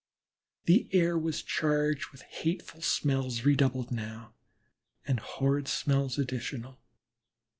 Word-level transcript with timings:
The 0.65 0.89
air 0.93 1.15
was 1.15 1.43
charged 1.43 2.07
with 2.11 2.21
the 2.21 2.25
hateful 2.25 2.81
smells 2.81 3.43
redoubled 3.45 3.91
now, 3.91 4.33
and 5.05 5.19
horrid 5.19 5.67
smells 5.67 6.17
additional. 6.17 6.79